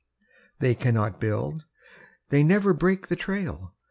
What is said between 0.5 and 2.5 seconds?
They cannot build, they